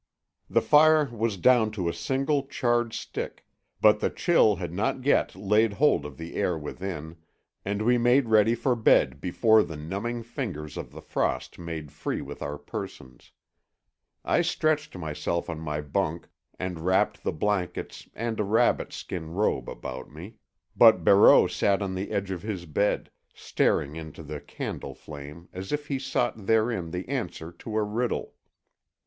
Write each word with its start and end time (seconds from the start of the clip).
The 0.49 0.63
fire 0.63 1.05
was 1.15 1.37
down 1.37 1.69
to 1.73 1.87
a 1.87 1.93
single 1.93 2.47
charred 2.47 2.91
stick, 2.91 3.45
but 3.79 3.99
the 3.99 4.09
chill 4.09 4.55
had 4.55 4.73
not 4.73 5.05
yet 5.05 5.35
laid 5.35 5.73
hold 5.73 6.07
of 6.07 6.17
the 6.17 6.33
air 6.37 6.57
within, 6.57 7.17
and 7.63 7.83
we 7.83 7.99
made 7.99 8.27
ready 8.27 8.55
for 8.55 8.75
bed 8.75 9.21
before 9.21 9.61
the 9.61 9.77
numbing 9.77 10.23
fingers 10.23 10.75
of 10.75 10.91
the 10.91 11.03
frost 11.03 11.59
made 11.59 11.91
free 11.91 12.19
with 12.19 12.41
our 12.41 12.57
persons. 12.57 13.31
I 14.25 14.41
stretched 14.41 14.97
myself 14.97 15.51
on 15.51 15.59
my 15.59 15.81
bunk 15.81 16.29
and 16.57 16.79
wrapped 16.79 17.23
the 17.23 17.31
blankets 17.31 18.09
and 18.15 18.39
a 18.39 18.43
rabbit 18.43 18.91
skin 18.91 19.29
robe 19.29 19.69
about 19.69 20.11
me, 20.11 20.33
but 20.75 21.03
Barreau 21.03 21.45
sat 21.45 21.79
on 21.83 21.93
the 21.93 22.09
edge 22.09 22.31
of 22.31 22.41
his 22.41 22.65
bed, 22.65 23.11
staring 23.35 23.95
into 23.97 24.23
the 24.23 24.41
candle 24.41 24.95
flame 24.95 25.47
as 25.53 25.71
if 25.71 25.89
he 25.89 25.99
sought 25.99 26.47
therein 26.47 26.89
the 26.89 27.07
answer 27.07 27.51
to 27.59 27.77
a 27.77 27.83
riddle. 27.83 28.33